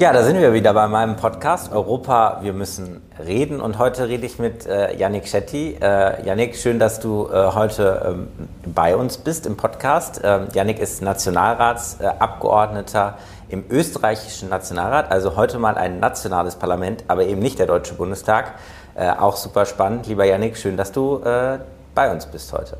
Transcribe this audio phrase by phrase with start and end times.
[0.00, 3.60] Ja, da sind wir wieder bei meinem Podcast Europa, wir müssen reden.
[3.60, 5.76] Und heute rede ich mit äh, Yannick Schetti.
[5.78, 8.28] Äh, Yannick, schön, dass du äh, heute ähm,
[8.74, 10.22] bei uns bist im Podcast.
[10.24, 13.18] Ähm, Yannick ist Nationalratsabgeordneter
[13.50, 18.54] im österreichischen Nationalrat, also heute mal ein nationales Parlament, aber eben nicht der Deutsche Bundestag.
[18.94, 20.06] Äh, auch super spannend.
[20.06, 21.58] Lieber Yannick, schön, dass du äh,
[21.94, 22.78] bei uns bist heute.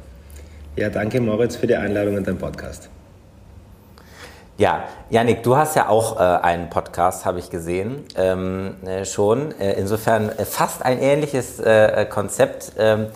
[0.76, 2.88] Ja, danke Moritz für die Einladung in deinen Podcast.
[4.56, 9.58] Ja, Janik, du hast ja auch äh, einen Podcast, habe ich gesehen, ähm, äh, schon.
[9.58, 12.72] Äh, insofern äh, fast ein ähnliches äh, Konzept.
[12.78, 13.06] Ähm,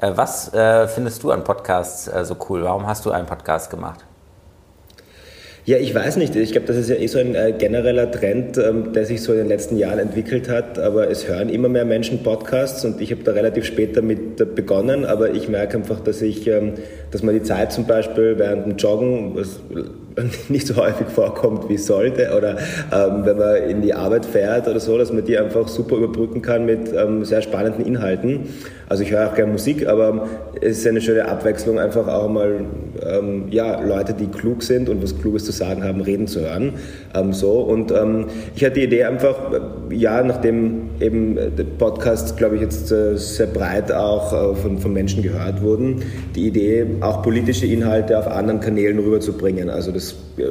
[0.00, 0.52] äh, was
[0.94, 2.64] findest du an Podcasts so cool?
[2.64, 4.04] Warum hast du einen Podcast gemacht?
[5.64, 6.34] Ja, ich weiß nicht.
[6.34, 9.30] Ich glaube, das ist ja eh so ein äh, genereller Trend, ähm, der sich so
[9.30, 10.76] in den letzten Jahren entwickelt hat.
[10.80, 14.44] Aber es hören immer mehr Menschen Podcasts und ich habe da relativ spät damit äh,
[14.44, 15.04] begonnen.
[15.04, 16.72] Aber ich merke einfach, dass ich, ähm,
[17.12, 19.60] dass man die Zeit zum Beispiel während dem Joggen, was
[20.48, 22.56] nicht so häufig vorkommt wie sollte, oder
[22.92, 26.42] ähm, wenn man in die Arbeit fährt oder so, dass man die einfach super überbrücken
[26.42, 28.48] kann mit ähm, sehr spannenden Inhalten.
[28.88, 30.28] Also ich höre auch gerne Musik, aber
[30.62, 32.64] es ist eine schöne Abwechslung, einfach auch mal
[33.04, 36.74] ähm, ja, Leute, die klug sind und was Kluges zu sagen haben, reden zu hören.
[37.14, 37.60] Ähm, so.
[37.60, 42.62] Und ähm, ich hatte die Idee einfach, äh, ja, nachdem eben der Podcast, glaube ich,
[42.62, 46.02] jetzt äh, sehr breit auch äh, von, von Menschen gehört wurden,
[46.36, 49.68] die Idee, auch politische Inhalte auf anderen Kanälen rüberzubringen.
[49.68, 50.44] Also das äh,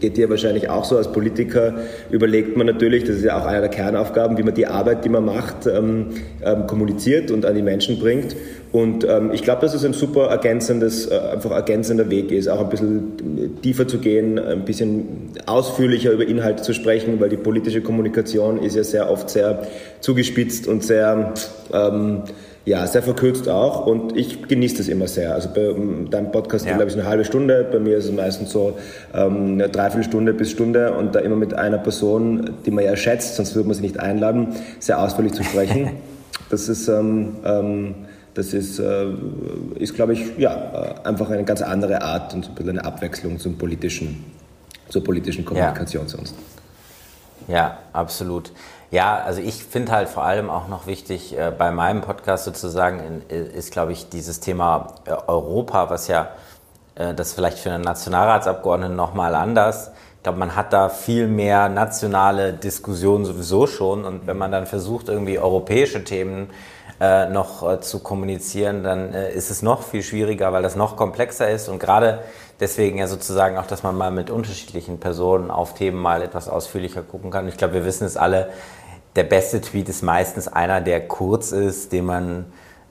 [0.00, 1.74] geht dir wahrscheinlich auch so als Politiker,
[2.10, 5.08] überlegt man natürlich, das ist ja auch eine der Kernaufgaben, wie man die Arbeit, die
[5.08, 6.06] man macht, ähm,
[6.44, 8.36] ähm, kommuniziert und an die Menschen bringt.
[8.70, 12.60] Und ähm, ich glaube, dass es ein super ergänzendes, äh, einfach ergänzender Weg ist, auch
[12.60, 17.80] ein bisschen tiefer zu gehen, ein bisschen ausführlicher über Inhalte zu sprechen, weil die politische
[17.80, 19.66] Kommunikation ist ja sehr oft sehr
[20.00, 21.32] zugespitzt und sehr
[21.72, 22.22] ähm,
[22.68, 25.34] ja, sehr verkürzt auch und ich genieße das immer sehr.
[25.34, 26.76] Also bei ähm, deinem Podcast ja.
[26.76, 28.76] glaube ich, eine halbe Stunde, bei mir ist es meistens so
[29.14, 33.36] ähm, eine Dreiviertelstunde bis Stunde und da immer mit einer Person, die man ja schätzt,
[33.36, 34.48] sonst würde man sie nicht einladen,
[34.80, 35.90] sehr ausführlich zu sprechen.
[36.50, 37.94] Das ist, ähm, ähm,
[38.38, 39.08] das ist, äh,
[39.74, 43.58] ist glaube ich, ja, einfach eine ganz andere Art und ein bisschen eine Abwechslung zum
[43.58, 44.32] politischen,
[44.88, 46.08] zur politischen Kommunikation ja.
[46.08, 46.36] sonst.
[47.48, 48.52] Ja, absolut.
[48.92, 53.22] Ja, also ich finde halt vor allem auch noch wichtig äh, bei meinem Podcast sozusagen
[53.28, 56.28] in, ist, glaube ich, dieses Thema äh, Europa, was ja
[56.94, 59.90] äh, das vielleicht für einen Nationalratsabgeordneten nochmal anders.
[60.18, 64.66] Ich glaube, man hat da viel mehr nationale Diskussionen sowieso schon und wenn man dann
[64.66, 70.52] versucht, irgendwie europäische Themen äh, noch äh, zu kommunizieren, dann ist es noch viel schwieriger,
[70.52, 72.20] weil das noch komplexer ist und gerade
[72.60, 77.02] deswegen ja sozusagen auch, dass man mal mit unterschiedlichen Personen auf Themen mal etwas ausführlicher
[77.02, 77.46] gucken kann.
[77.48, 78.48] Ich glaube, wir wissen es alle,
[79.16, 82.46] der beste Tweet ist meistens einer, der kurz ist, den man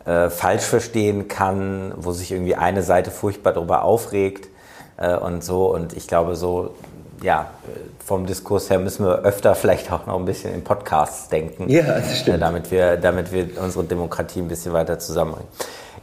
[0.05, 4.47] äh, falsch verstehen kann, wo sich irgendwie eine Seite furchtbar darüber aufregt
[4.97, 5.73] äh, und so.
[5.73, 6.75] Und ich glaube, so,
[7.21, 7.49] ja,
[8.05, 11.83] vom Diskurs her müssen wir öfter vielleicht auch noch ein bisschen in Podcasts denken, ja,
[11.83, 12.37] das stimmt.
[12.37, 15.49] Äh, damit, wir, damit wir unsere Demokratie ein bisschen weiter zusammenbringen.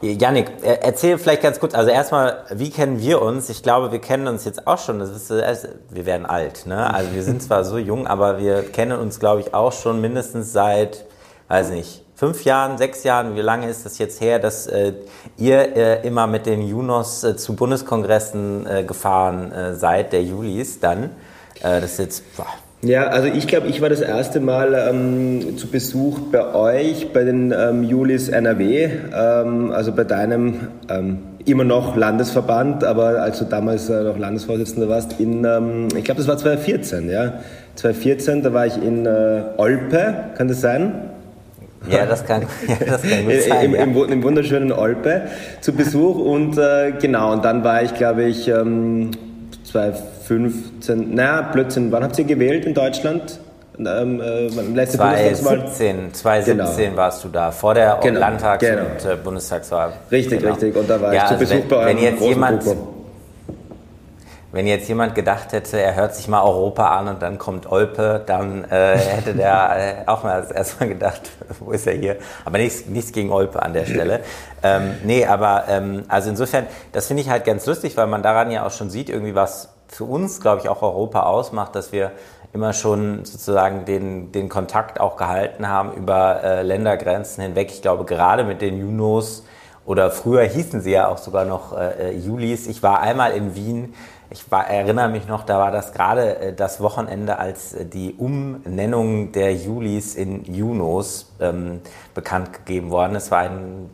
[0.02, 3.48] Janik, erzähl vielleicht ganz kurz, also erstmal, wie kennen wir uns?
[3.48, 5.30] Ich glaube, wir kennen uns jetzt auch schon, das ist,
[5.88, 6.92] wir werden alt, ne?
[6.92, 10.52] Also wir sind zwar so jung, aber wir kennen uns, glaube ich, auch schon mindestens
[10.52, 11.06] seit,
[11.48, 14.92] weiß nicht, fünf Jahren, sechs Jahren, wie lange ist das jetzt her, dass äh,
[15.36, 20.80] ihr äh, immer mit den Junos äh, zu Bundeskongressen äh, gefahren äh, seid, der Julis
[20.80, 21.04] dann?
[21.60, 22.46] Äh, das ist jetzt boah,
[22.82, 27.24] ja, also ich glaube, ich war das erste Mal ähm, zu Besuch bei euch, bei
[27.24, 33.46] den ähm, Julis NRW, ähm, also bei deinem ähm, immer noch Landesverband, aber als du
[33.46, 37.40] damals noch Landesvorsitzender warst, in, ähm, ich glaube, das war 2014, ja.
[37.76, 39.08] 2014, da war ich in
[39.56, 41.13] Olpe, kann das sein?
[41.90, 43.64] Ja, das kann, ja, das kann gut sein.
[43.64, 45.22] Im, im, Im, wunderschönen Olpe
[45.60, 49.10] zu Besuch und äh, genau, und dann war ich, glaube ich, ähm,
[49.64, 53.40] 2015, na, Blödsinn, wann habt ihr gewählt in Deutschland?
[53.76, 56.96] Ähm, äh, letzte 2017, 2017 genau.
[56.96, 58.82] warst du da, vor der genau, Landtags- genau.
[58.82, 59.92] und äh, Bundestagswahl.
[60.12, 60.52] Richtig, genau.
[60.52, 60.76] richtig.
[60.76, 62.62] Und da war ja, ich zu also Besuch wenn, bei einem wenn jetzt jemand,
[64.54, 68.22] Wenn jetzt jemand gedacht hätte, er hört sich mal Europa an und dann kommt Olpe,
[68.24, 71.22] dann äh, hätte der äh, auch mal erstmal gedacht,
[71.58, 72.18] wo ist er hier?
[72.44, 74.20] Aber nichts, nichts gegen Olpe an der Stelle.
[74.62, 78.52] ähm, nee, aber ähm, also insofern, das finde ich halt ganz lustig, weil man daran
[78.52, 82.12] ja auch schon sieht, irgendwie was für uns, glaube ich, auch Europa ausmacht, dass wir
[82.52, 87.72] immer schon sozusagen den, den Kontakt auch gehalten haben über äh, Ländergrenzen hinweg.
[87.72, 89.44] Ich glaube, gerade mit den Junos
[89.84, 92.68] oder früher hießen sie ja auch sogar noch äh, äh Julis.
[92.68, 93.94] Ich war einmal in Wien
[94.30, 98.14] ich war, erinnere mich noch, da war das gerade äh, das Wochenende, als äh, die
[98.14, 101.80] Umnennung der Julis in Junos ähm,
[102.14, 103.30] bekannt gegeben worden ist.
[103.30, 103.48] War,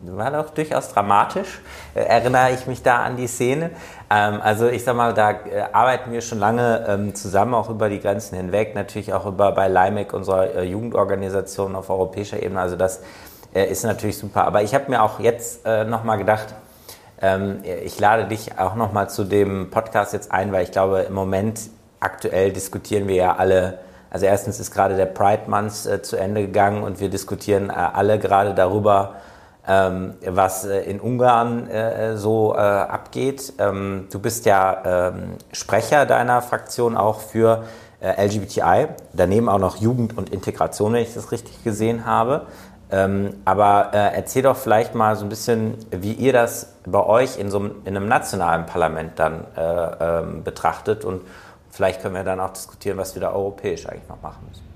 [0.05, 1.61] war doch durchaus dramatisch,
[1.95, 3.71] äh, erinnere ich mich da an die Szene.
[4.11, 7.89] Ähm, also ich sag mal, da äh, arbeiten wir schon lange ähm, zusammen, auch über
[7.89, 12.61] die Grenzen hinweg, natürlich auch über bei LIMEC, unserer äh, Jugendorganisation auf europäischer Ebene.
[12.61, 13.01] Also das
[13.55, 14.45] äh, ist natürlich super.
[14.45, 16.55] Aber ich habe mir auch jetzt äh, nochmal gedacht,
[17.23, 21.15] ähm, ich lade dich auch nochmal zu dem Podcast jetzt ein, weil ich glaube, im
[21.15, 21.61] Moment
[22.01, 23.79] aktuell diskutieren wir ja alle,
[24.11, 27.73] also erstens ist gerade der Pride Month äh, zu Ende gegangen und wir diskutieren äh,
[27.73, 29.17] alle gerade darüber,
[29.69, 33.53] ähm, was äh, in Ungarn äh, so äh, abgeht.
[33.59, 37.65] Ähm, du bist ja ähm, Sprecher deiner Fraktion auch für
[38.01, 42.47] äh, LGBTI, daneben auch noch Jugend und Integration, wenn ich das richtig gesehen habe.
[42.93, 47.39] Ähm, aber äh, erzähl doch vielleicht mal so ein bisschen, wie ihr das bei euch
[47.39, 49.63] in so einem, in einem nationalen Parlament dann äh,
[50.01, 51.23] ähm, betrachtet und
[51.71, 54.71] vielleicht können wir dann auch diskutieren, was wir da europäisch eigentlich noch machen müssen.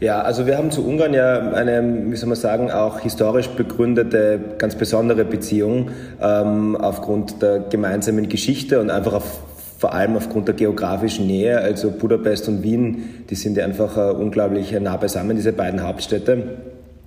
[0.00, 4.38] Ja, also wir haben zu Ungarn ja eine, wie soll man sagen, auch historisch begründete,
[4.58, 5.90] ganz besondere Beziehung
[6.20, 9.40] ähm, aufgrund der gemeinsamen Geschichte und einfach auf
[9.84, 14.12] vor allem aufgrund der geografischen Nähe, also Budapest und Wien, die sind ja einfach äh,
[14.12, 16.56] unglaublich nah beisammen, diese beiden Hauptstädte.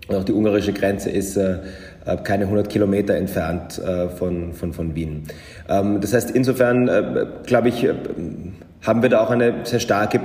[0.08, 1.58] Und auch die ungarische Grenze ist äh,
[2.06, 5.24] äh keine 100 Kilometer entfernt äh, von, von, von Wien.
[5.68, 7.96] Ähm, das heißt, insofern, äh, glaube ich, äh,
[8.84, 10.20] haben wir da auch eine sehr starke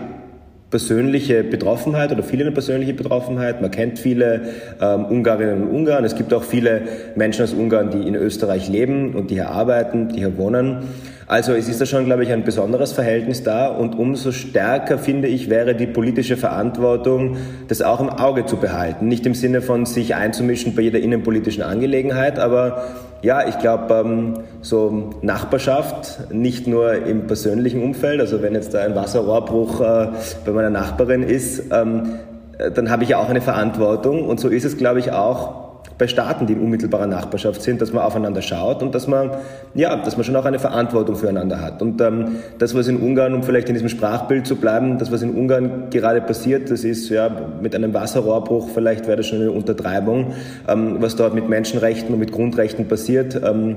[0.72, 3.60] persönliche Betroffenheit oder viele eine persönliche Betroffenheit.
[3.60, 4.40] Man kennt viele
[4.80, 6.04] ähm, Ungarinnen und Ungarn.
[6.04, 6.82] Es gibt auch viele
[7.14, 10.88] Menschen aus Ungarn, die in Österreich leben und die hier arbeiten, die hier wohnen.
[11.32, 15.28] Also es ist da schon, glaube ich, ein besonderes Verhältnis da und umso stärker, finde
[15.28, 17.38] ich, wäre die politische Verantwortung,
[17.68, 19.08] das auch im Auge zu behalten.
[19.08, 22.84] Nicht im Sinne von sich einzumischen bei jeder innenpolitischen Angelegenheit, aber
[23.22, 28.80] ja, ich glaube, ähm, so Nachbarschaft, nicht nur im persönlichen Umfeld, also wenn jetzt da
[28.80, 30.08] ein Wasserrohrbruch äh,
[30.44, 32.18] bei meiner Nachbarin ist, ähm,
[32.58, 35.71] äh, dann habe ich ja auch eine Verantwortung und so ist es, glaube ich, auch
[36.02, 39.30] bei Staaten, die in unmittelbarer Nachbarschaft sind, dass man aufeinander schaut und dass man,
[39.72, 41.80] ja, dass man schon auch eine Verantwortung füreinander hat.
[41.80, 45.22] Und ähm, das, was in Ungarn, um vielleicht in diesem Sprachbild zu bleiben, das, was
[45.22, 49.52] in Ungarn gerade passiert, das ist ja mit einem Wasserrohrbruch, vielleicht wäre das schon eine
[49.52, 50.32] Untertreibung,
[50.66, 53.40] ähm, was dort mit Menschenrechten und mit Grundrechten passiert.
[53.40, 53.76] Ähm,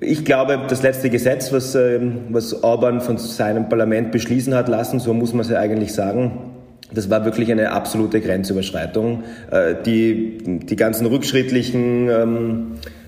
[0.00, 4.98] ich glaube, das letzte Gesetz, was, ähm, was Orban von seinem Parlament beschließen hat lassen,
[4.98, 6.57] so muss man es ja eigentlich sagen,
[6.92, 9.24] das war wirklich eine absolute Grenzüberschreitung.
[9.50, 12.72] Äh, die, die ganzen rückschrittlichen ähm,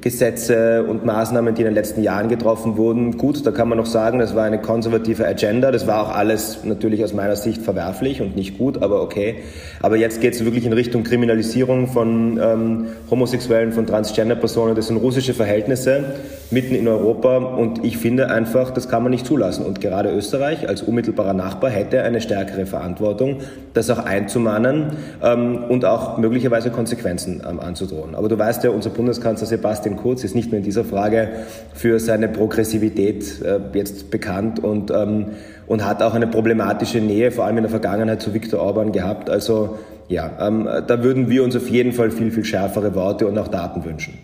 [0.00, 3.18] Gesetze und Maßnahmen, die in den letzten Jahren getroffen wurden.
[3.18, 5.70] Gut, da kann man noch sagen, das war eine konservative Agenda.
[5.70, 9.36] Das war auch alles natürlich aus meiner Sicht verwerflich und nicht gut, aber okay.
[9.82, 14.74] Aber jetzt geht es wirklich in Richtung Kriminalisierung von ähm, Homosexuellen, von Transgender-Personen.
[14.74, 16.04] Das sind russische Verhältnisse
[16.50, 19.66] mitten in Europa und ich finde einfach, das kann man nicht zulassen.
[19.66, 23.40] Und gerade Österreich als unmittelbarer Nachbar hätte eine stärkere Verantwortung,
[23.74, 24.92] das auch einzumahnen
[25.22, 28.14] ähm, und auch möglicherweise Konsequenzen ähm, anzudrohen.
[28.14, 31.28] Aber du weißt ja, unser Bundeskanzler Sebastian Kurz ist nicht nur in dieser Frage
[31.74, 35.26] für seine Progressivität äh, jetzt bekannt und, ähm,
[35.66, 39.28] und hat auch eine problematische Nähe, vor allem in der Vergangenheit, zu Viktor Orban gehabt.
[39.28, 43.38] Also ja, ähm, da würden wir uns auf jeden Fall viel, viel schärfere Worte und
[43.38, 44.18] auch Daten wünschen.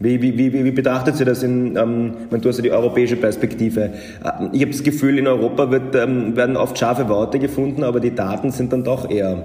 [0.00, 3.80] Wie, wie, wie, wie betrachtet Sie das in, ähm, du hast ja die europäische Perspektive.
[4.24, 7.98] Äh, ich habe das Gefühl, in Europa wird, ähm, werden oft scharfe Worte gefunden, aber
[7.98, 9.44] die Daten sind dann doch eher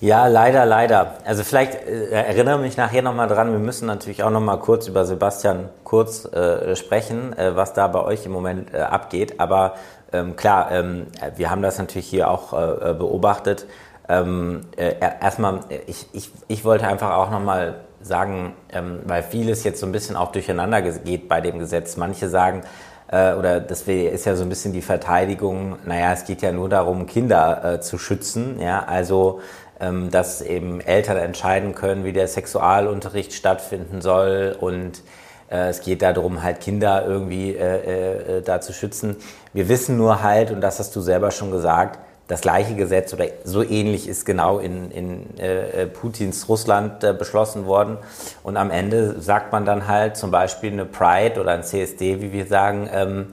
[0.00, 1.14] Ja, leider, leider.
[1.24, 5.04] Also vielleicht äh, erinnere mich nachher nochmal dran, wir müssen natürlich auch nochmal kurz über
[5.04, 9.40] Sebastian Kurz äh, sprechen, äh, was da bei euch im Moment äh, abgeht.
[9.40, 9.74] Aber
[10.12, 13.66] ähm, klar, ähm, wir haben das natürlich hier auch äh, beobachtet.
[14.08, 19.80] Ähm, äh, erstmal, ich, ich, ich wollte einfach auch nochmal sagen, ähm, weil vieles jetzt
[19.80, 21.96] so ein bisschen auch durcheinander geht bei dem Gesetz.
[21.96, 22.62] Manche sagen,
[23.10, 26.68] äh, oder das ist ja so ein bisschen die Verteidigung, naja, es geht ja nur
[26.68, 28.60] darum, Kinder äh, zu schützen.
[28.60, 29.40] Ja, also
[29.80, 35.02] ähm, dass eben Eltern entscheiden können, wie der Sexualunterricht stattfinden soll und
[35.50, 39.16] äh, es geht darum, halt Kinder irgendwie äh, äh, da zu schützen.
[39.52, 43.24] Wir wissen nur halt, und das hast du selber schon gesagt, das gleiche Gesetz oder
[43.44, 47.96] so ähnlich ist genau in, in äh, Putins Russland äh, beschlossen worden.
[48.42, 52.32] Und am Ende sagt man dann halt zum Beispiel eine Pride oder ein CSD, wie
[52.32, 53.26] wir sagen, ähm,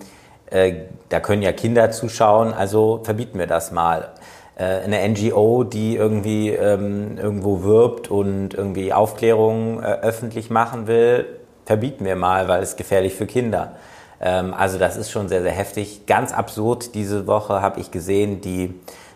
[0.50, 0.76] äh,
[1.10, 4.10] da können ja Kinder zuschauen, also verbieten wir das mal.
[4.58, 11.26] Äh, eine NGO, die irgendwie ähm, irgendwo wirbt und irgendwie Aufklärung äh, öffentlich machen will,
[11.66, 13.74] verbieten wir mal, weil es gefährlich für Kinder.
[14.22, 16.06] Ähm, also das ist schon sehr, sehr heftig.
[16.06, 18.74] Ganz absurd, diese Woche habe ich gesehen, die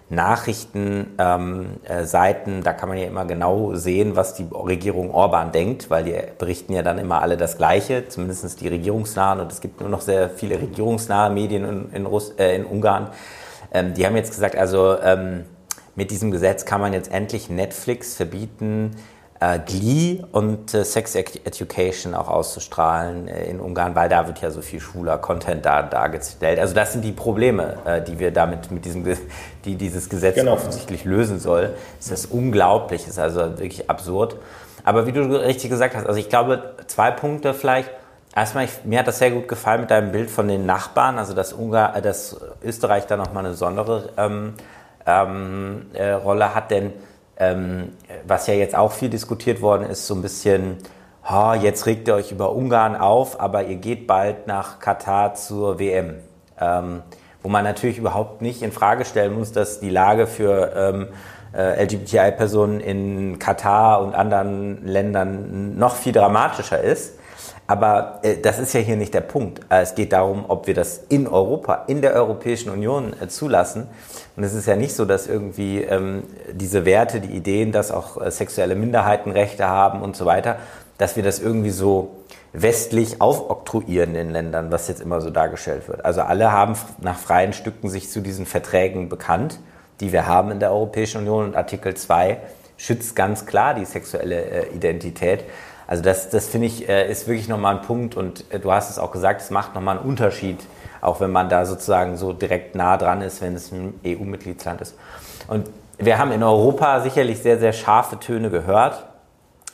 [0.09, 5.91] Nachrichtenseiten, ähm, äh, da kann man ja immer genau sehen, was die Regierung Orban denkt,
[5.91, 9.39] weil die berichten ja dann immer alle das Gleiche, zumindest die regierungsnahen.
[9.39, 13.09] Und es gibt nur noch sehr viele regierungsnahe Medien in, in, Russ, äh, in Ungarn.
[13.73, 15.45] Ähm, die haben jetzt gesagt, also ähm,
[15.95, 18.95] mit diesem Gesetz kann man jetzt endlich Netflix verbieten,
[19.39, 24.51] äh, Glee und äh, Sex Education auch auszustrahlen äh, in Ungarn, weil da wird ja
[24.51, 26.59] so viel schwuler Content da dargestellt.
[26.59, 29.05] Also das sind die Probleme, äh, die wir damit mit diesem,
[29.65, 30.53] die dieses Gesetz genau.
[30.53, 31.75] offensichtlich lösen soll.
[31.99, 34.35] Es ist unglaublich, es ist also wirklich absurd.
[34.83, 37.89] Aber wie du richtig gesagt hast, also ich glaube zwei Punkte vielleicht.
[38.35, 41.33] Erstmal, ich, mir hat das sehr gut gefallen mit deinem Bild von den Nachbarn, also
[41.33, 44.53] dass, Ungar, äh, dass Österreich da nochmal eine besondere ähm,
[45.05, 46.93] ähm, äh, Rolle hat, denn
[47.37, 47.93] ähm,
[48.27, 50.77] was ja jetzt auch viel diskutiert worden ist, so ein bisschen,
[51.29, 55.79] oh, jetzt regt ihr euch über Ungarn auf, aber ihr geht bald nach Katar zur
[55.79, 56.15] WM.
[56.59, 57.01] Ähm,
[57.41, 61.07] wo man natürlich überhaupt nicht in Frage stellen muss, dass die Lage für ähm,
[61.53, 67.18] äh, LGBTI-Personen in Katar und anderen Ländern noch viel dramatischer ist.
[67.67, 69.61] Aber äh, das ist ja hier nicht der Punkt.
[69.69, 73.87] Äh, es geht darum, ob wir das in Europa, in der Europäischen Union äh, zulassen.
[74.35, 78.21] Und es ist ja nicht so, dass irgendwie ähm, diese Werte, die Ideen, dass auch
[78.21, 80.57] äh, sexuelle Minderheiten Rechte haben und so weiter,
[80.97, 82.11] dass wir das irgendwie so
[82.53, 86.03] westlich aufoktroyieren in Ländern, was jetzt immer so dargestellt wird.
[86.03, 89.59] Also alle haben nach freien Stücken sich zu diesen Verträgen bekannt,
[89.99, 92.37] die wir haben in der Europäischen Union und Artikel 2
[92.79, 95.43] schützt ganz klar die sexuelle äh, Identität.
[95.89, 98.89] Also das, das finde ich, äh, ist wirklich nochmal ein Punkt und äh, du hast
[98.89, 100.59] es auch gesagt, es macht nochmal einen Unterschied
[101.01, 104.95] auch wenn man da sozusagen so direkt nah dran ist, wenn es ein EU-Mitgliedsland ist.
[105.47, 109.05] Und wir haben in Europa sicherlich sehr, sehr scharfe Töne gehört.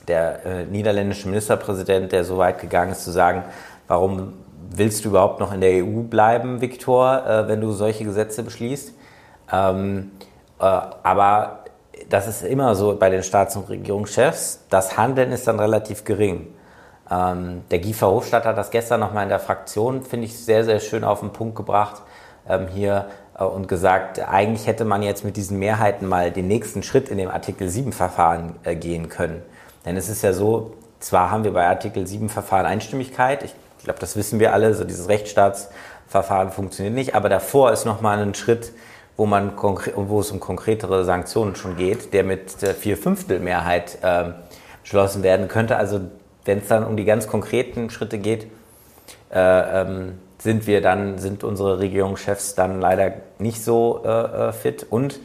[0.07, 3.43] Der äh, niederländische Ministerpräsident, der so weit gegangen ist zu sagen,
[3.87, 4.33] warum
[4.69, 8.93] willst du überhaupt noch in der EU bleiben, Viktor, äh, wenn du solche Gesetze beschließt?
[9.51, 10.11] Ähm,
[10.59, 11.64] äh, aber
[12.09, 14.59] das ist immer so bei den Staats- und Regierungschefs.
[14.69, 16.47] Das Handeln ist dann relativ gering.
[17.09, 20.79] Ähm, der Guy Verhofstadt hat das gestern nochmal in der Fraktion, finde ich, sehr, sehr
[20.79, 22.01] schön auf den Punkt gebracht
[22.47, 23.07] ähm, hier
[23.37, 27.17] äh, und gesagt, eigentlich hätte man jetzt mit diesen Mehrheiten mal den nächsten Schritt in
[27.17, 29.43] dem Artikel 7-Verfahren äh, gehen können.
[29.85, 34.15] Denn es ist ja so, zwar haben wir bei Artikel 7-Verfahren Einstimmigkeit, ich glaube, das
[34.15, 38.71] wissen wir alle, so dieses Rechtsstaatsverfahren funktioniert nicht, aber davor ist nochmal ein Schritt,
[39.17, 44.31] wo, man wo es um konkretere Sanktionen schon geht, der mit der Vierfünftel-Mehrheit äh,
[44.81, 45.77] beschlossen werden könnte.
[45.77, 46.01] Also
[46.43, 48.47] wenn es dann um die ganz konkreten Schritte geht,
[49.31, 54.85] äh, ähm, sind wir dann, sind unsere Regierungschefs dann leider nicht so äh, äh, fit.
[54.89, 55.19] Und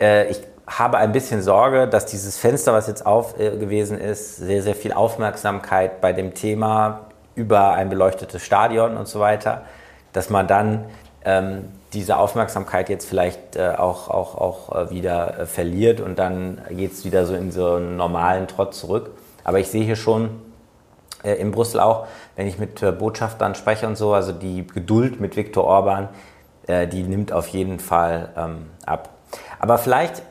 [0.00, 4.36] äh, ich habe ein bisschen Sorge, dass dieses Fenster, was jetzt auf äh, gewesen ist,
[4.36, 9.62] sehr, sehr viel Aufmerksamkeit bei dem Thema über ein beleuchtetes Stadion und so weiter,
[10.12, 10.84] dass man dann
[11.24, 17.04] ähm, diese Aufmerksamkeit jetzt vielleicht äh, auch, auch, auch wieder verliert und dann geht es
[17.04, 19.10] wieder so in so einen normalen Trott zurück.
[19.44, 20.30] Aber ich sehe hier schon
[21.24, 25.20] äh, in Brüssel auch, wenn ich mit äh, Botschaftern spreche und so, also die Geduld
[25.20, 26.08] mit Viktor Orban,
[26.66, 29.10] äh, die nimmt auf jeden Fall ähm, ab.
[29.58, 30.22] Aber vielleicht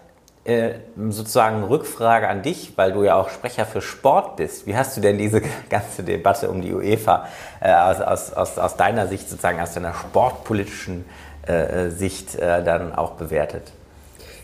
[0.45, 0.71] äh,
[1.09, 4.67] sozusagen Rückfrage an dich, weil du ja auch Sprecher für Sport bist.
[4.67, 7.27] Wie hast du denn diese ganze Debatte um die UEFA
[7.61, 11.05] äh, aus, aus, aus, aus deiner Sicht, sozusagen aus deiner sportpolitischen
[11.47, 13.73] äh, Sicht dann auch bewertet?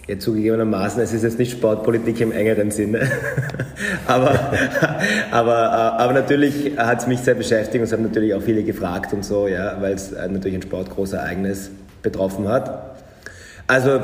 [0.10, 3.02] Ja, zugegebenermaßen, es ist jetzt nicht Sportpolitik im engeren Sinne,
[4.08, 4.32] aber,
[5.32, 8.64] aber, äh, aber natürlich hat es mich sehr beschäftigt und es haben natürlich auch viele
[8.64, 11.70] gefragt und so, ja, weil es äh, natürlich ein Sportgroßereignis
[12.02, 12.98] betroffen hat.
[13.68, 14.00] Also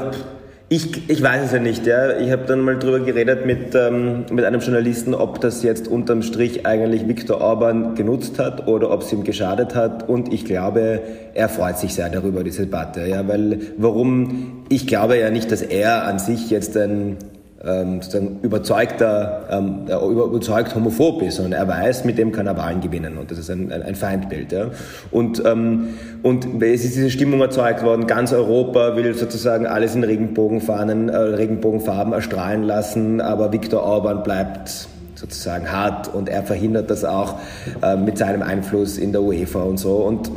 [0.67, 1.85] ich, ich weiß es ja nicht.
[1.85, 2.17] Ja.
[2.17, 6.23] Ich habe dann mal drüber geredet mit, ähm, mit einem Journalisten, ob das jetzt unterm
[6.23, 10.09] Strich eigentlich Viktor Orban genutzt hat oder ob es ihm geschadet hat.
[10.09, 11.01] Und ich glaube,
[11.35, 13.05] er freut sich sehr darüber, diese Debatte.
[13.05, 13.27] Ja.
[13.27, 14.63] Weil warum?
[14.69, 17.17] Ich glaube ja nicht, dass er an sich jetzt ein
[17.65, 22.81] ähm, sozusagen überzeugter, ähm, überzeugt homophob ist, sondern er weiß, mit dem kann er Wahlen
[22.81, 24.51] gewinnen und das ist ein, ein, ein Feindbild.
[24.51, 24.67] Ja.
[25.11, 25.89] Und, ähm,
[26.23, 31.17] und es ist diese Stimmung erzeugt worden, ganz Europa will sozusagen alles in Regenbogenfahnen, äh,
[31.17, 37.39] Regenbogenfarben erstrahlen lassen, aber Viktor Orban bleibt sozusagen hart und er verhindert das auch
[37.81, 39.95] äh, mit seinem Einfluss in der UEFA und so.
[39.95, 40.29] Und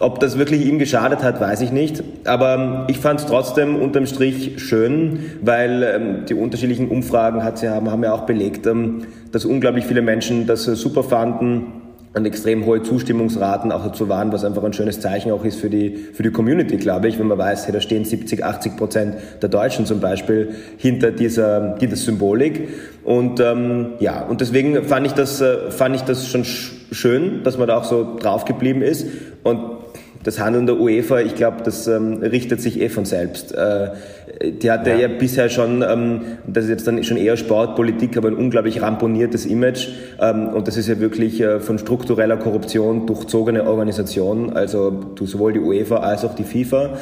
[0.00, 2.02] ob das wirklich ihm geschadet hat, weiß ich nicht.
[2.24, 7.58] Aber ähm, ich fand es trotzdem unterm Strich schön, weil ähm, die unterschiedlichen Umfragen hat
[7.58, 11.78] sie haben, haben ja auch belegt, ähm, dass unglaublich viele Menschen das super fanden
[12.14, 15.70] und extrem hohe Zustimmungsraten auch dazu waren, was einfach ein schönes Zeichen auch ist für
[15.70, 19.16] die, für die Community, glaube ich, wenn man weiß, hey, da stehen 70, 80 Prozent
[19.42, 22.68] der Deutschen zum Beispiel hinter dieser, dieser Symbolik.
[23.04, 27.58] Und ähm, ja, und deswegen fand ich das, äh, fand ich das schon schön, dass
[27.58, 29.06] man da auch so drauf geblieben ist.
[29.44, 29.77] Und
[30.24, 33.54] das Handeln der UEFA, ich glaube, das ähm, richtet sich eh von selbst.
[33.54, 33.90] Äh,
[34.62, 34.96] die hatte ja.
[34.96, 39.46] ja, bisher schon, ähm, das ist jetzt dann schon eher Sportpolitik, aber ein unglaublich ramponiertes
[39.46, 39.88] Image.
[40.20, 45.60] Ähm, und das ist ja wirklich äh, von struktureller Korruption durchzogene Organisation, also sowohl die
[45.60, 46.98] UEFA als auch die FIFA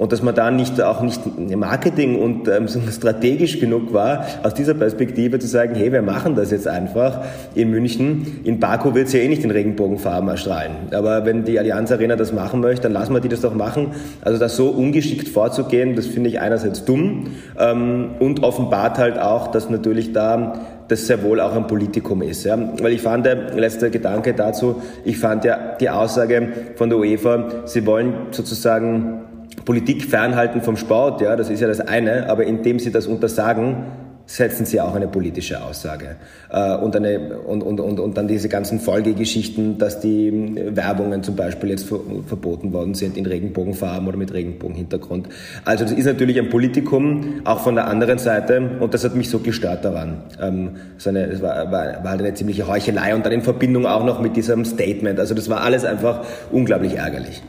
[0.00, 1.20] und dass man da nicht auch nicht
[1.54, 6.50] Marketing und ähm, strategisch genug war, aus dieser Perspektive zu sagen, hey, wir machen das
[6.50, 7.20] jetzt einfach
[7.54, 8.40] in München.
[8.44, 10.72] In Baku wird es ja eh nicht in Regenbogenfarben erstrahlen.
[10.92, 13.88] Aber wenn die Allianz Arena das machen möchte, dann lassen wir die das doch machen.
[14.22, 17.26] Also da so ungeschickt vorzugehen, das finde ich einerseits dumm
[17.58, 20.54] ähm, und offenbart halt auch, dass natürlich da
[20.88, 22.44] das sehr wohl auch ein Politikum ist.
[22.44, 22.58] Ja?
[22.80, 27.66] Weil ich fand, der letzte Gedanke dazu, ich fand ja die Aussage von der UEFA,
[27.66, 29.26] sie wollen sozusagen
[29.64, 33.84] Politik fernhalten vom Sport, ja, das ist ja das eine, aber indem sie das untersagen,
[34.30, 36.16] setzen sie auch eine politische Aussage.
[36.50, 41.34] Äh, und, eine, und, und, und, und dann diese ganzen Folgegeschichten, dass die Werbungen zum
[41.34, 41.88] Beispiel jetzt
[42.26, 45.28] verboten worden sind in Regenbogenfarben oder mit Regenbogenhintergrund.
[45.64, 49.28] Also das ist natürlich ein Politikum, auch von der anderen Seite, und das hat mich
[49.28, 50.22] so gestört daran.
[50.40, 54.04] Ähm, so es war, war, war halt eine ziemliche Heuchelei und dann in Verbindung auch
[54.04, 55.18] noch mit diesem Statement.
[55.18, 57.42] Also das war alles einfach unglaublich ärgerlich.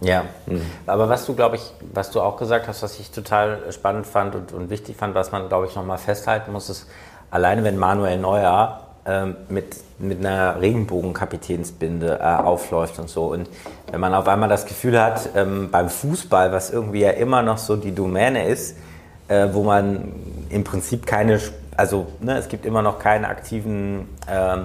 [0.00, 0.62] Ja, mhm.
[0.86, 4.34] aber was du, glaube ich, was du auch gesagt hast, was ich total spannend fand
[4.34, 6.86] und, und wichtig fand, was man, glaube ich, nochmal festhalten muss, ist,
[7.30, 13.48] alleine wenn Manuel Neuer ähm, mit, mit einer Regenbogenkapitänsbinde äh, aufläuft und so und
[13.90, 17.58] wenn man auf einmal das Gefühl hat, ähm, beim Fußball, was irgendwie ja immer noch
[17.58, 18.78] so die Domäne ist,
[19.28, 20.12] äh, wo man
[20.48, 21.40] im Prinzip keine,
[21.76, 24.56] also ne, es gibt immer noch keinen aktiven äh,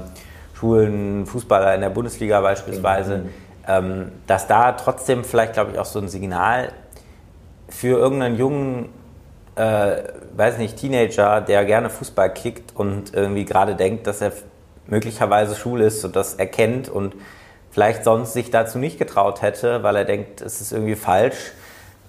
[0.58, 5.86] schwulen Fußballer in der Bundesliga beispielsweise, mhm ähm, dass da trotzdem vielleicht, glaube ich, auch
[5.86, 6.72] so ein Signal
[7.70, 8.90] für irgendeinen jungen,
[9.56, 9.98] äh,
[10.36, 14.32] weiß nicht, Teenager, der gerne Fußball kickt und irgendwie gerade denkt, dass er
[14.88, 17.16] möglicherweise schwul ist und das erkennt und
[17.72, 21.54] vielleicht sonst sich dazu nicht getraut hätte, weil er denkt, es ist irgendwie falsch,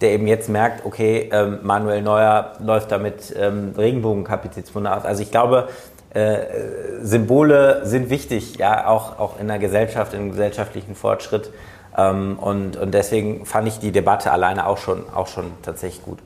[0.01, 5.05] der eben jetzt merkt, okay, ähm, Manuel Neuer läuft damit ähm, Regenbogenkapitätswunder aus.
[5.05, 5.69] Also ich glaube,
[6.17, 11.51] äh, Symbole sind wichtig, ja, auch, auch in der Gesellschaft, im gesellschaftlichen Fortschritt.
[11.97, 16.19] Ähm, und, und deswegen fand ich die Debatte alleine auch schon, auch schon tatsächlich gut.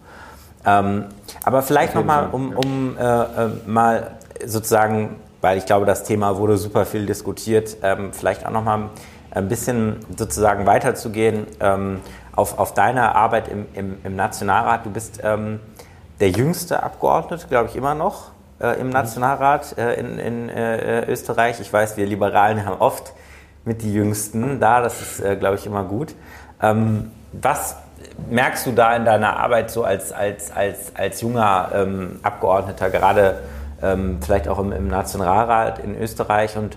[0.64, 1.06] Ähm,
[1.44, 4.12] aber vielleicht nochmal, um, um äh, äh, mal
[4.44, 8.90] sozusagen, weil ich glaube, das Thema wurde super viel diskutiert, ähm, vielleicht auch nochmal
[9.32, 12.00] ein bisschen sozusagen weiterzugehen ähm,
[12.36, 14.86] auf, auf deine Arbeit im, im, im Nationalrat.
[14.86, 15.58] Du bist ähm,
[16.20, 21.60] der jüngste Abgeordnete, glaube ich, immer noch äh, im Nationalrat äh, in, in äh, Österreich.
[21.60, 23.12] Ich weiß, wir Liberalen haben oft
[23.64, 26.14] mit die Jüngsten da, das ist, äh, glaube ich, immer gut.
[26.62, 27.76] Ähm, was
[28.28, 33.40] merkst du da in deiner Arbeit so als, als, als, als junger ähm, Abgeordneter, gerade
[33.82, 36.76] ähm, vielleicht auch im, im Nationalrat in Österreich und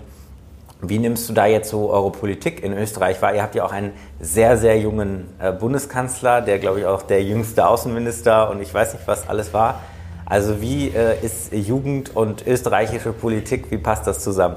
[0.80, 3.34] wie nimmst du da jetzt so eure Politik in Österreich wahr?
[3.34, 7.22] Ihr habt ja auch einen sehr, sehr jungen äh, Bundeskanzler, der, glaube ich, auch der
[7.22, 9.80] jüngste Außenminister und ich weiß nicht, was alles war.
[10.26, 14.56] Also wie äh, ist Jugend und österreichische Politik, wie passt das zusammen?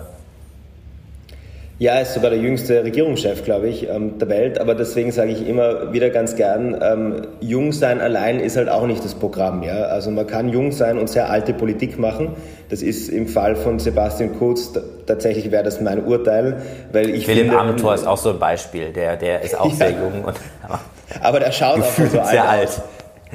[1.79, 4.59] Ja, er ist sogar der jüngste Regierungschef, glaube ich, ähm, der Welt.
[4.59, 8.87] Aber deswegen sage ich immer wieder ganz gern, ähm, jung sein allein ist halt auch
[8.87, 9.61] nicht das Programm.
[9.61, 9.83] Ja?
[9.83, 12.35] Also man kann jung sein und sehr alte Politik machen.
[12.69, 14.73] Das ist im Fall von Sebastian Kurz
[15.05, 18.91] tatsächlich wäre das mein Urteil, weil ich finde, Amthor ist auch so ein Beispiel.
[18.91, 19.75] Der, der ist auch ja.
[19.75, 20.79] sehr jung und aber,
[21.21, 22.29] aber der schaut auch so alt.
[22.29, 22.81] Sehr alt.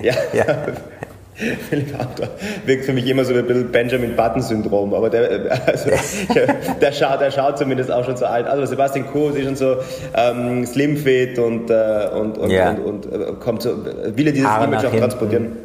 [0.03, 0.15] Ja.
[0.33, 0.45] ja.
[1.71, 2.29] Philipp Amthor
[2.67, 5.91] wirkt für mich immer so ein bisschen Benjamin Button-Syndrom, aber der, also,
[6.81, 8.47] der, schaut, der schaut zumindest auch schon so alt.
[8.47, 9.77] Also Sebastian Kurz ist schon so
[10.15, 12.71] ähm, slimfit und, äh, und, und, yeah.
[12.71, 15.57] und, und, äh, kommt so, will er dieses Image auch transportieren.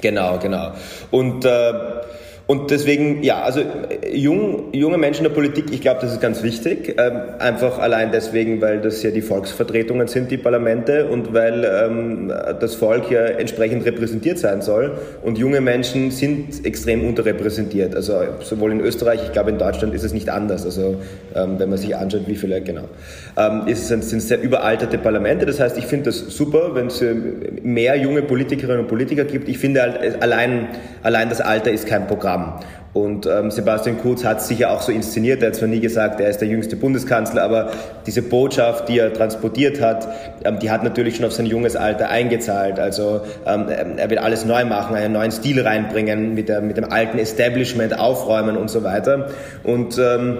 [0.00, 0.72] Genau, genau.
[1.10, 1.72] Und äh,
[2.50, 3.60] und deswegen, ja, also
[4.10, 6.94] jung, junge Menschen in der Politik, ich glaube, das ist ganz wichtig.
[6.96, 12.32] Ähm, einfach allein deswegen, weil das ja die Volksvertretungen sind, die Parlamente, und weil ähm,
[12.58, 14.92] das Volk ja entsprechend repräsentiert sein soll.
[15.22, 17.94] Und junge Menschen sind extrem unterrepräsentiert.
[17.94, 20.64] Also sowohl in Österreich, ich glaube in Deutschland ist es nicht anders.
[20.64, 20.96] Also
[21.34, 22.84] ähm, wenn man sich anschaut, wie viele, genau.
[23.36, 25.44] Ähm, es sind, sind sehr überalterte Parlamente.
[25.44, 27.04] Das heißt, ich finde das super, wenn es
[27.62, 29.50] mehr junge Politikerinnen und Politiker gibt.
[29.50, 30.68] Ich finde halt, allein,
[31.02, 32.64] allein das Alter ist kein Programm haben.
[32.94, 35.42] Und ähm, Sebastian Kurz hat es sicher auch so inszeniert.
[35.42, 37.70] Er hat zwar nie gesagt, er ist der jüngste Bundeskanzler, aber
[38.06, 40.08] diese Botschaft, die er transportiert hat,
[40.44, 42.80] ähm, die hat natürlich schon auf sein junges Alter eingezahlt.
[42.80, 46.90] Also ähm, er wird alles neu machen, einen neuen Stil reinbringen, mit, der, mit dem
[46.90, 49.28] alten Establishment aufräumen und so weiter.
[49.64, 50.38] Und ähm,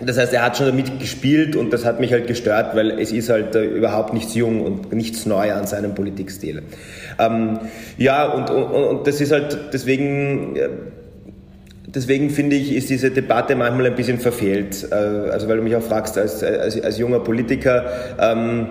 [0.00, 3.12] das heißt, er hat schon damit gespielt und das hat mich halt gestört, weil es
[3.12, 6.64] ist halt äh, überhaupt nichts jung und nichts neu an seinem Politikstil.
[7.18, 7.60] Ähm,
[7.96, 10.58] ja, und, und, und das ist halt deswegen...
[11.96, 14.86] Deswegen finde ich, ist diese Debatte manchmal ein bisschen verfehlt.
[14.90, 17.86] Äh, also weil du mich auch fragst als, als, als junger Politiker,
[18.20, 18.66] ähm,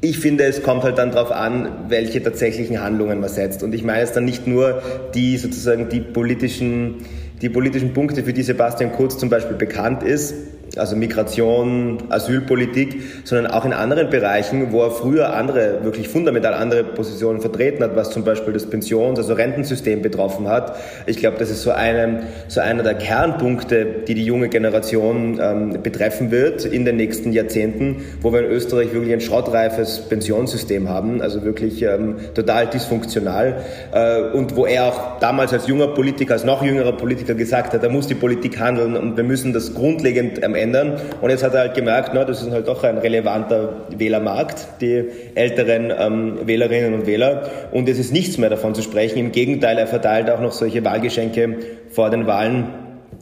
[0.00, 3.62] ich finde, es kommt halt dann darauf an, welche tatsächlichen Handlungen man setzt.
[3.62, 4.82] Und ich meine jetzt dann nicht nur
[5.14, 6.96] die sozusagen die politischen,
[7.40, 10.34] die politischen Punkte, für die Sebastian Kurz zum Beispiel bekannt ist,
[10.76, 16.84] also Migration, Asylpolitik, sondern auch in anderen Bereichen, wo er früher andere, wirklich fundamental andere
[16.84, 20.76] Positionen vertreten hat, was zum Beispiel das Pensions-, also Rentensystem betroffen hat.
[21.06, 25.82] Ich glaube, das ist so, eine, so einer der Kernpunkte, die die junge Generation ähm,
[25.82, 31.22] betreffen wird in den nächsten Jahrzehnten, wo wir in Österreich wirklich ein schrottreifes Pensionssystem haben,
[31.22, 33.56] also wirklich ähm, total dysfunktional
[33.92, 37.82] äh, und wo er auch damals als junger Politiker, als noch jüngerer Politiker gesagt hat,
[37.82, 41.00] da muss die Politik handeln und wir müssen das grundlegend am ändern.
[41.20, 45.04] Und jetzt hat er halt gemerkt, na, das ist halt doch ein relevanter Wählermarkt, die
[45.34, 47.50] älteren ähm, Wählerinnen und Wähler.
[47.72, 49.18] Und es ist nichts mehr davon zu sprechen.
[49.18, 51.56] Im Gegenteil, er verteilt auch noch solche Wahlgeschenke
[51.90, 52.68] vor den Wahlen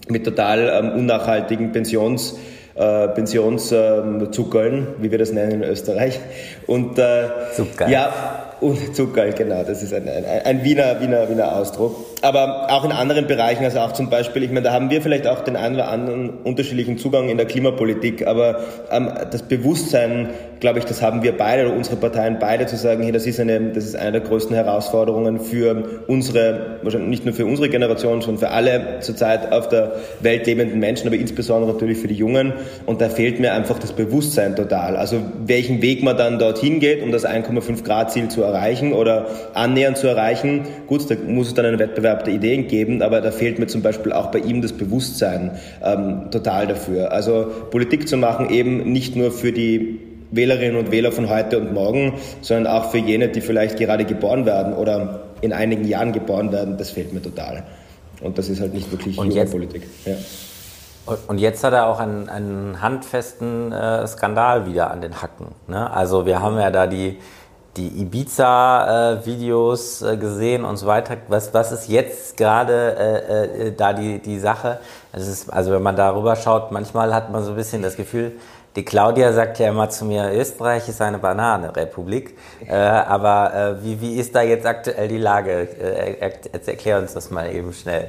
[0.09, 2.37] mit total ähm, unnachhaltigen Pensions-
[2.75, 6.19] äh, Pensionszuckeln, ähm, wie wir das nennen in Österreich.
[6.67, 7.91] Und äh, Zuckerl.
[7.91, 8.11] ja,
[8.63, 12.93] und Zuckerl, genau, das ist ein, ein, ein Wiener, Wiener, Wiener Ausdruck aber auch in
[12.93, 15.75] anderen Bereichen, also auch zum Beispiel, ich meine, da haben wir vielleicht auch den einen
[15.75, 20.31] oder anderen unterschiedlichen Zugang in der Klimapolitik, aber ähm, das Bewusstsein,
[20.61, 23.41] glaube ich, das haben wir beide oder unsere Parteien beide zu sagen, hey, das ist
[23.41, 28.21] eine, das ist eine der größten Herausforderungen für unsere, wahrscheinlich nicht nur für unsere Generation,
[28.21, 32.53] sondern für alle zurzeit auf der Welt lebenden Menschen, aber insbesondere natürlich für die Jungen.
[32.87, 34.97] Und da fehlt mir einfach das Bewusstsein total.
[34.97, 39.27] Also welchen Weg man dann dorthin geht, um das 1,5 Grad Ziel zu erreichen oder
[39.55, 40.67] annähernd zu erreichen.
[40.87, 43.83] Gut, da muss es dann einen Wettbewerb Der Ideen geben, aber da fehlt mir zum
[43.83, 47.13] Beispiel auch bei ihm das Bewusstsein ähm, total dafür.
[47.13, 51.73] Also Politik zu machen eben nicht nur für die Wählerinnen und Wähler von heute und
[51.73, 56.53] morgen, sondern auch für jene, die vielleicht gerade geboren werden oder in einigen Jahren geboren
[56.53, 57.65] werden, das fehlt mir total.
[58.23, 59.83] Und das ist halt nicht wirklich und jetzt, Politik.
[60.05, 60.15] Ja.
[61.27, 65.49] Und jetzt hat er auch einen, einen handfesten äh, Skandal wieder an den Hacken.
[65.67, 65.91] Ne?
[65.93, 67.19] Also wir haben ja da die,
[67.77, 71.17] die Ibiza-Videos äh, gesehen und so weiter.
[71.29, 74.79] Was, was ist jetzt gerade äh, äh, da die, die Sache?
[75.13, 78.33] Also, ist, also wenn man darüber schaut, manchmal hat man so ein bisschen das Gefühl,
[78.77, 82.39] die Claudia sagt ja immer zu mir, Österreich ist eine Bananenrepublik.
[82.67, 85.69] Äh, aber äh, wie, wie ist da jetzt aktuell die Lage?
[85.79, 86.33] Äh,
[86.67, 88.09] erklär uns das mal eben schnell.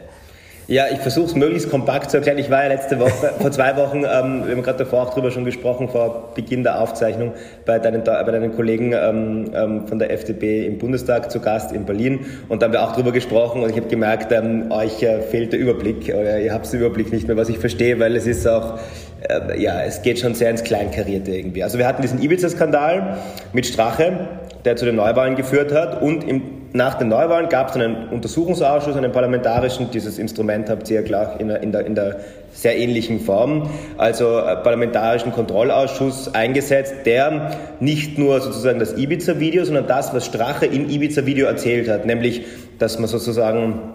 [0.67, 2.38] Ja, ich versuche es möglichst kompakt zu erklären.
[2.38, 5.30] Ich war ja letzte Woche, vor zwei Wochen, ähm, wir haben gerade davor auch drüber
[5.30, 7.34] schon gesprochen, vor Beginn der Aufzeichnung,
[7.65, 11.86] bei deinen, bei deinen Kollegen ähm, ähm, von der FDP im Bundestag zu Gast in
[11.86, 12.26] Berlin.
[12.47, 15.52] Und da haben wir auch drüber gesprochen und ich habe gemerkt, ähm, euch äh, fehlt
[15.52, 16.08] der Überblick.
[16.08, 18.80] Oder ihr habt den Überblick nicht mehr, was ich verstehe, weil es ist auch,
[19.28, 21.63] äh, ja, es geht schon sehr ins Kleinkarierte irgendwie.
[21.63, 23.17] Also wir hatten diesen Ibiza-Skandal
[23.52, 24.30] mit Strache,
[24.63, 28.95] der zu den Neuwahlen geführt hat und im nach den Neuwahlen gab es einen Untersuchungsausschuss,
[28.95, 29.91] einen parlamentarischen.
[29.91, 32.17] Dieses Instrument habt ihr ja klar in der, in der, in der
[32.51, 39.86] sehr ähnlichen Form, also äh, parlamentarischen Kontrollausschuss eingesetzt, der nicht nur sozusagen das Ibiza-Video, sondern
[39.86, 42.43] das, was Strache im Ibiza-Video erzählt hat, nämlich,
[42.79, 43.92] dass man sozusagen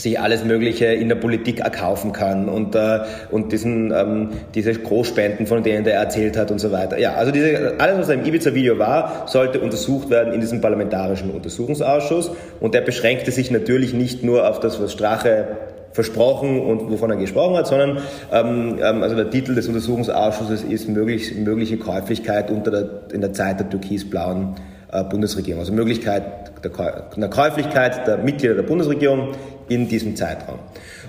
[0.00, 5.46] sich alles Mögliche in der Politik erkaufen kann und, äh, und diesen, ähm, diese Großspenden,
[5.46, 6.98] von denen der erzählt hat und so weiter.
[6.98, 12.30] Ja, also diese, alles, was im Ibiza-Video war, sollte untersucht werden in diesem parlamentarischen Untersuchungsausschuss
[12.60, 15.48] und der beschränkte sich natürlich nicht nur auf das, was Strache
[15.92, 17.98] versprochen und wovon er gesprochen hat, sondern
[18.32, 23.32] ähm, ähm also der Titel des Untersuchungsausschusses ist möglich, mögliche Käuflichkeit unter der, in der
[23.32, 24.54] Zeit der türkisblauen
[24.92, 25.60] äh, Bundesregierung.
[25.60, 26.22] Also Möglichkeit
[26.64, 26.70] der,
[27.16, 29.34] der Käuflichkeit der Mitglieder der Bundesregierung
[29.70, 30.58] in diesem Zeitraum.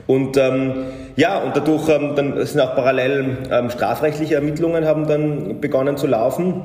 [0.08, 0.86] Und ähm,
[1.18, 6.08] ja, und dadurch ähm, dann sind auch parallel ähm, strafrechtliche Ermittlungen haben dann begonnen zu
[6.08, 6.64] laufen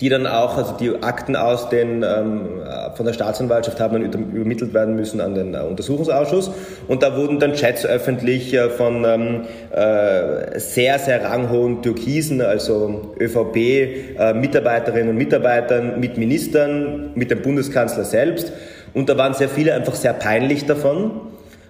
[0.00, 2.62] die dann auch, also die Akten aus den, ähm,
[2.94, 6.50] von der Staatsanwaltschaft haben dann übermittelt werden müssen an den äh, Untersuchungsausschuss.
[6.88, 13.14] Und da wurden dann Chats öffentlich äh, von ähm, äh, sehr, sehr ranghohen Türkisen, also
[13.20, 18.52] ÖVP-Mitarbeiterinnen äh, und Mitarbeitern mit Ministern, mit dem Bundeskanzler selbst.
[18.94, 21.12] Und da waren sehr viele einfach sehr peinlich davon.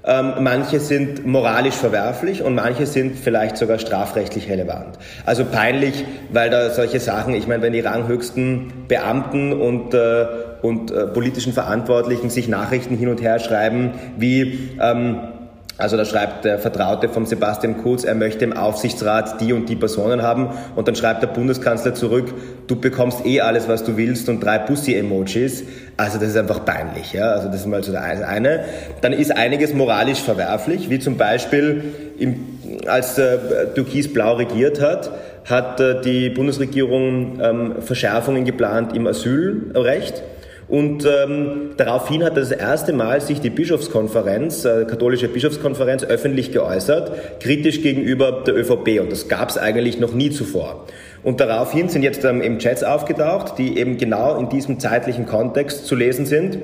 [0.02, 4.98] Ähm, manche sind moralisch verwerflich und manche sind vielleicht sogar strafrechtlich relevant.
[5.26, 10.26] Also peinlich, weil da solche Sachen, ich meine, wenn die ranghöchsten Beamten und, äh,
[10.62, 15.20] und äh, politischen Verantwortlichen sich Nachrichten hin und her schreiben, wie ähm,
[15.80, 19.76] also da schreibt der Vertraute von Sebastian Kurz, er möchte im Aufsichtsrat die und die
[19.76, 22.34] Personen haben und dann schreibt der Bundeskanzler zurück,
[22.66, 25.64] du bekommst eh alles, was du willst und drei Pussy-Emojis.
[26.00, 27.12] Also das ist einfach peinlich.
[27.12, 27.32] Ja?
[27.32, 28.64] Also das ist mal so das eine.
[29.02, 31.84] Dann ist einiges moralisch verwerflich, wie zum Beispiel
[32.18, 33.36] im, als äh,
[33.74, 35.10] Türkis Blau regiert hat,
[35.44, 40.22] hat äh, die Bundesregierung ähm, Verschärfungen geplant im Asylrecht
[40.68, 47.40] Und ähm, daraufhin hat das erste Mal sich die Bischofskonferenz, äh, katholische Bischofskonferenz, öffentlich geäußert,
[47.40, 49.00] kritisch gegenüber der ÖVP.
[49.00, 50.86] Und das gab es eigentlich noch nie zuvor.
[51.22, 55.86] Und daraufhin sind jetzt ähm, eben Chats aufgetaucht, die eben genau in diesem zeitlichen Kontext
[55.86, 56.58] zu lesen sind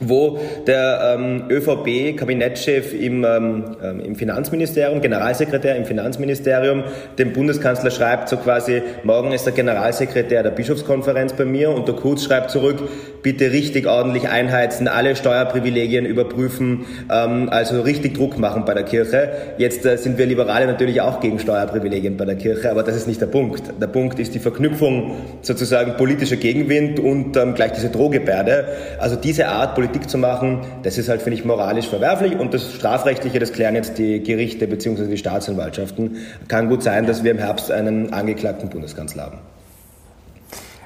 [0.00, 6.84] wo der ähm, ÖVP-Kabinettschef im, ähm, ähm, im Finanzministerium, Generalsekretär im Finanzministerium,
[7.18, 11.94] dem Bundeskanzler schreibt so quasi, morgen ist der Generalsekretär der Bischofskonferenz bei mir und der
[11.94, 12.82] Kurz schreibt zurück,
[13.24, 19.32] bitte richtig ordentlich einheizen, alle Steuerprivilegien überprüfen, ähm, also richtig Druck machen bei der Kirche.
[19.56, 23.08] Jetzt äh, sind wir Liberale natürlich auch gegen Steuerprivilegien bei der Kirche, aber das ist
[23.08, 23.62] nicht der Punkt.
[23.80, 28.68] Der Punkt ist die Verknüpfung sozusagen politischer Gegenwind und ähm, gleich diese Drohgebärde.
[28.98, 32.74] Also diese Art Politik zu machen, das ist halt, finde ich, moralisch verwerflich und das
[32.74, 35.06] Strafrechtliche, das klären jetzt die Gerichte bzw.
[35.06, 36.18] die Staatsanwaltschaften.
[36.48, 39.53] Kann gut sein, dass wir im Herbst einen angeklagten Bundeskanzler haben.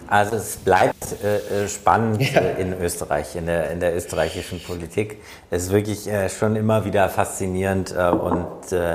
[0.09, 2.41] Also es bleibt äh, äh, spannend ja.
[2.41, 5.23] äh, in Österreich, in der, in der österreichischen Politik.
[5.51, 8.95] Es ist wirklich äh, schon immer wieder faszinierend äh, und äh,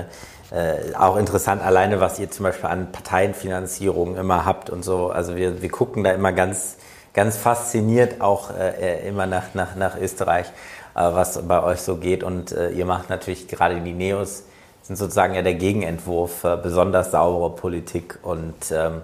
[0.52, 5.10] äh, auch interessant alleine, was ihr zum Beispiel an Parteienfinanzierung immer habt und so.
[5.10, 6.78] Also wir, wir gucken da immer ganz,
[7.14, 10.48] ganz fasziniert auch äh, immer nach, nach, nach Österreich,
[10.96, 12.24] äh, was bei euch so geht.
[12.24, 14.46] Und äh, ihr macht natürlich gerade die Neos,
[14.82, 19.02] sind sozusagen ja der Gegenentwurf, äh, besonders saubere Politik und ähm,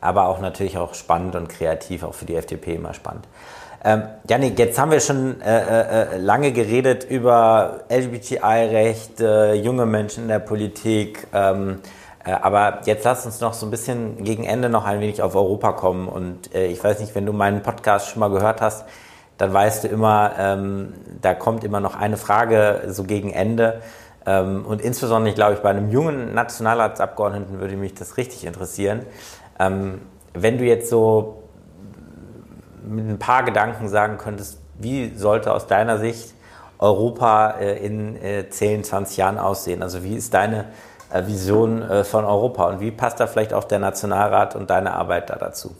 [0.00, 3.26] aber auch natürlich auch spannend und kreativ, auch für die FDP immer spannend.
[3.82, 9.86] Ähm, Janik, jetzt haben wir schon äh, äh, äh lange geredet über LGBTI-Recht, äh, junge
[9.86, 11.80] Menschen in der Politik, ähm,
[12.24, 15.34] äh, aber jetzt lass uns noch so ein bisschen gegen Ende noch ein wenig auf
[15.34, 16.08] Europa kommen.
[16.08, 18.84] Und äh, ich weiß nicht, wenn du meinen Podcast schon mal gehört hast,
[19.38, 23.80] dann weißt du immer, ähm, da kommt immer noch eine Frage so gegen Ende.
[24.26, 29.06] Ähm, und insbesondere, glaube ich, bei einem jungen Nationalratsabgeordneten würde mich das richtig interessieren.
[29.60, 30.00] Ähm,
[30.32, 31.42] wenn du jetzt so
[32.82, 36.34] mit ein paar Gedanken sagen könntest, wie sollte aus deiner Sicht
[36.78, 39.82] Europa äh, in äh, 10, 20 Jahren aussehen?
[39.82, 40.66] Also wie ist deine
[41.12, 44.94] äh, Vision äh, von Europa und wie passt da vielleicht auch der Nationalrat und deine
[44.94, 45.76] Arbeit da dazu?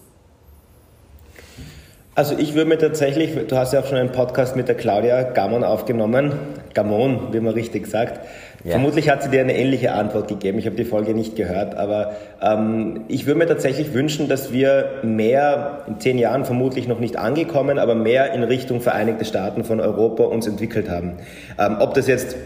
[2.14, 5.22] Also ich würde mir tatsächlich, du hast ja auch schon einen Podcast mit der Claudia
[5.22, 6.32] Gamon aufgenommen,
[6.74, 8.20] Gamon, wie man richtig sagt,
[8.64, 8.72] ja.
[8.72, 10.58] Vermutlich hat sie dir eine ähnliche Antwort gegeben.
[10.58, 15.00] Ich habe die Folge nicht gehört, aber ähm, ich würde mir tatsächlich wünschen, dass wir
[15.02, 19.80] mehr, in zehn Jahren vermutlich noch nicht angekommen, aber mehr in Richtung Vereinigte Staaten von
[19.80, 21.14] Europa uns entwickelt haben.
[21.58, 22.36] Ähm, ob das jetzt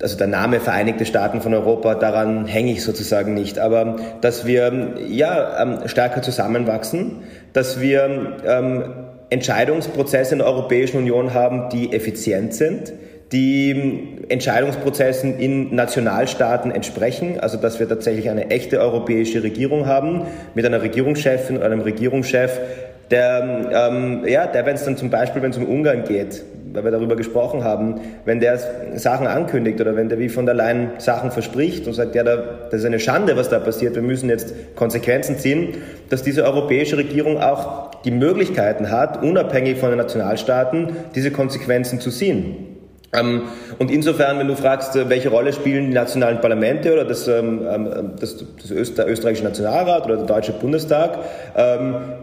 [0.00, 4.94] also der Name Vereinigte Staaten von Europa, daran hänge ich sozusagen nicht, aber dass wir
[5.08, 7.22] ja ähm, stärker zusammenwachsen,
[7.54, 8.84] dass wir ähm,
[9.30, 12.92] Entscheidungsprozesse in der Europäischen Union haben, die effizient sind,
[13.32, 20.22] die Entscheidungsprozessen in Nationalstaaten entsprechen, also dass wir tatsächlich eine echte europäische Regierung haben
[20.54, 22.60] mit einer Regierungschefin und einem Regierungschef,
[23.10, 26.84] der, ähm, ja, der, wenn es dann zum Beispiel, wenn es um Ungarn geht, weil
[26.84, 28.58] wir darüber gesprochen haben, wenn der
[28.96, 32.36] Sachen ankündigt oder wenn der wie von der Leyen Sachen verspricht und sagt, ja, da,
[32.70, 35.78] das ist eine Schande, was da passiert, wir müssen jetzt Konsequenzen ziehen,
[36.10, 42.10] dass diese europäische Regierung auch die Möglichkeiten hat, unabhängig von den Nationalstaaten, diese Konsequenzen zu
[42.10, 42.75] ziehen.
[43.12, 43.42] Ähm,
[43.78, 47.62] und insofern, wenn du fragst, äh, welche Rolle spielen die nationalen Parlamente oder das, ähm,
[47.68, 51.18] ähm, das, das Öster, österreichische Nationalrat oder der deutsche Bundestag,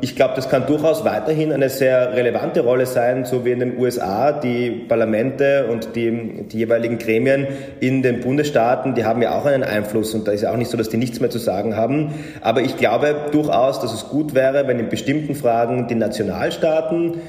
[0.01, 3.79] ich glaube, das kann durchaus weiterhin eine sehr relevante Rolle sein, so wie in den
[3.79, 7.47] USA die Parlamente und die, die jeweiligen Gremien
[7.79, 10.69] in den Bundesstaaten, die haben ja auch einen Einfluss und da ist ja auch nicht
[10.69, 12.13] so, dass die nichts mehr zu sagen haben.
[12.41, 17.21] Aber ich glaube durchaus, dass es gut wäre, wenn in bestimmten Fragen die Nationalstaaten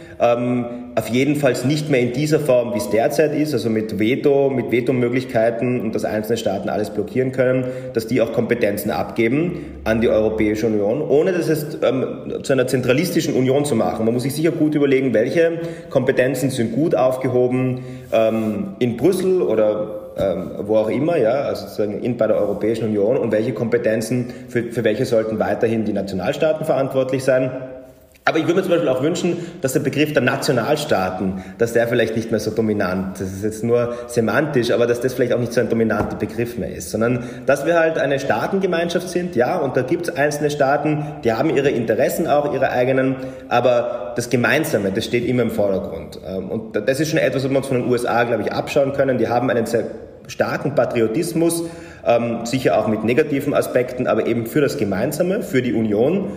[0.97, 4.51] auf jeden Fall nicht mehr in dieser Form, wie es derzeit ist, also mit Veto,
[4.51, 10.01] mit Vetomöglichkeiten und dass einzelne Staaten alles blockieren können, dass die auch Kompetenzen abgeben an
[10.01, 14.05] die Europäische Union, ohne das jetzt ähm, zu einer zentralistischen Union zu machen.
[14.05, 17.81] Man muss sich sicher gut überlegen, welche Kompetenzen sind gut aufgehoben
[18.13, 22.85] ähm, in Brüssel oder ähm, wo auch immer, ja, also sozusagen in, bei der Europäischen
[22.85, 27.51] Union und welche Kompetenzen für, für welche sollten weiterhin die Nationalstaaten verantwortlich sein.
[28.27, 31.87] Aber ich würde mir zum Beispiel auch wünschen, dass der Begriff der Nationalstaaten, dass der
[31.89, 35.39] vielleicht nicht mehr so dominant, das ist jetzt nur semantisch, aber dass das vielleicht auch
[35.39, 39.59] nicht so ein dominanter Begriff mehr ist, sondern dass wir halt eine Staatengemeinschaft sind, ja,
[39.59, 43.17] und da gibt es einzelne Staaten, die haben ihre Interessen auch, ihre eigenen,
[43.51, 46.19] aber das Gemeinsame, das steht immer im Vordergrund.
[46.27, 48.95] Ähm, und das ist schon etwas, was wir uns von den USA, glaube ich, abschauen
[48.95, 49.19] können.
[49.19, 49.85] Die haben einen sehr
[50.29, 51.65] starken Patriotismus,
[52.07, 56.31] ähm, sicher auch mit negativen Aspekten, aber eben für das Gemeinsame, für die Union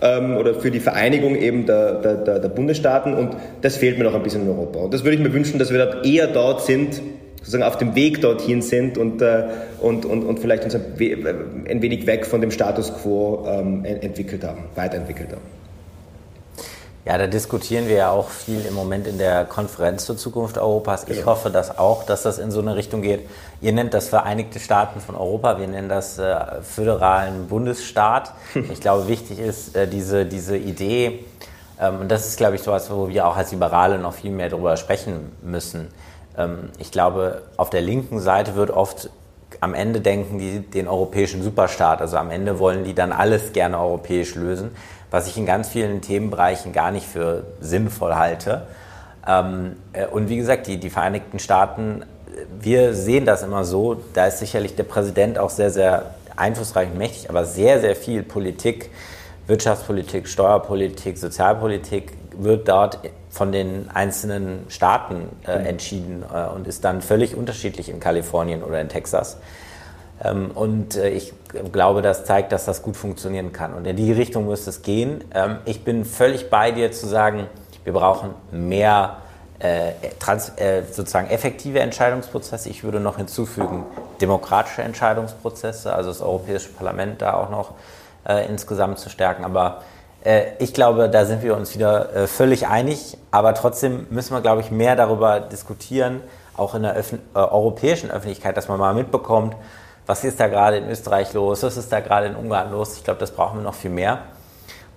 [0.00, 4.14] ähm, oder für die Vereinigung eben der, der, der, Bundesstaaten und das fehlt mir noch
[4.14, 4.80] ein bisschen in Europa.
[4.80, 7.00] Und das würde ich mir wünschen, dass wir dort eher dort sind,
[7.38, 9.44] sozusagen auf dem Weg dorthin sind und, äh,
[9.80, 10.82] und, und, und vielleicht uns ein,
[11.68, 15.58] ein, wenig weg von dem Status quo ähm, entwickelt haben, weiterentwickelt haben.
[17.08, 21.04] Ja, da diskutieren wir ja auch viel im Moment in der Konferenz zur Zukunft Europas.
[21.04, 21.28] Ich genau.
[21.28, 23.26] hoffe dass auch, dass das in so eine Richtung geht.
[23.62, 28.34] Ihr nennt das Vereinigte Staaten von Europa, wir nennen das äh, föderalen Bundesstaat.
[28.70, 31.24] Ich glaube, wichtig ist äh, diese, diese Idee,
[31.80, 34.30] ähm, und das ist, glaube ich, so etwas, wo wir auch als Liberale noch viel
[34.30, 35.88] mehr darüber sprechen müssen.
[36.36, 39.08] Ähm, ich glaube, auf der linken Seite wird oft
[39.60, 42.02] am Ende denken die den europäischen Superstaat.
[42.02, 44.72] Also am Ende wollen die dann alles gerne europäisch lösen
[45.10, 48.62] was ich in ganz vielen Themenbereichen gar nicht für sinnvoll halte.
[49.26, 52.04] Ähm, äh, und wie gesagt, die, die Vereinigten Staaten,
[52.60, 56.98] wir sehen das immer so, da ist sicherlich der Präsident auch sehr, sehr einflussreich und
[56.98, 58.90] mächtig, aber sehr, sehr viel Politik,
[59.46, 65.66] Wirtschaftspolitik, Steuerpolitik, Sozialpolitik wird dort von den einzelnen Staaten äh, mhm.
[65.66, 69.38] entschieden äh, und ist dann völlig unterschiedlich in Kalifornien oder in Texas.
[70.22, 71.32] Ähm, und äh, ich
[71.72, 73.74] glaube, das zeigt, dass das gut funktionieren kann.
[73.74, 75.24] Und in die Richtung muss es gehen.
[75.34, 77.46] Ähm, ich bin völlig bei dir zu sagen,
[77.84, 79.18] wir brauchen mehr
[79.60, 82.68] äh, trans, äh, sozusagen effektive Entscheidungsprozesse.
[82.68, 83.84] Ich würde noch hinzufügen,
[84.20, 87.72] demokratische Entscheidungsprozesse, also das Europäische Parlament da auch noch
[88.28, 89.44] äh, insgesamt zu stärken.
[89.44, 89.82] Aber
[90.24, 93.16] äh, ich glaube, da sind wir uns wieder äh, völlig einig.
[93.30, 96.20] Aber trotzdem müssen wir, glaube ich, mehr darüber diskutieren,
[96.56, 99.54] auch in der Öf europäischen Öffentlichkeit, dass man mal mitbekommt,
[100.08, 102.96] was ist da gerade in Österreich los, was ist da gerade in Ungarn los.
[102.96, 104.22] Ich glaube, das brauchen wir noch viel mehr.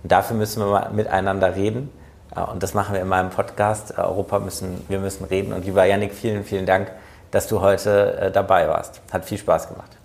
[0.02, 1.91] Und dafür müssen wir mal miteinander reden.
[2.34, 3.97] Und das machen wir in meinem Podcast.
[3.97, 5.52] Europa müssen, wir müssen reden.
[5.52, 6.93] Und lieber Yannick, vielen, vielen Dank,
[7.30, 9.02] dass du heute äh, dabei warst.
[9.12, 9.97] Hat viel Spaß gemacht.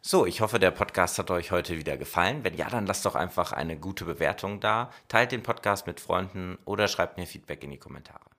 [0.00, 2.42] So, ich hoffe, der Podcast hat euch heute wieder gefallen.
[2.42, 6.58] Wenn ja, dann lasst doch einfach eine gute Bewertung da, teilt den Podcast mit Freunden
[6.64, 8.31] oder schreibt mir Feedback in die Kommentare.